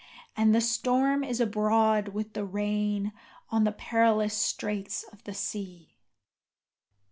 And 0.35 0.55
the 0.55 0.61
storm 0.61 1.23
is 1.23 1.39
abroad 1.39 2.07
with 2.07 2.33
the 2.33 2.43
rain 2.43 3.13
on 3.51 3.65
the 3.65 3.71
perilous 3.71 4.35
straits 4.35 5.05
of 5.13 5.23
the 5.25 5.33
sea." 5.35 5.95